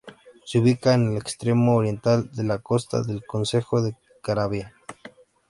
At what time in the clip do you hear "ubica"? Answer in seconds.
0.57-0.95